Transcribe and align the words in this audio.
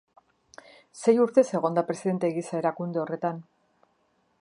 Sei 1.01 1.15
urtez 1.27 1.45
egon 1.59 1.77
da 1.79 1.85
presidente 1.91 2.33
gisa 2.39 2.57
erakunde 2.63 3.03
horretan. 3.05 3.47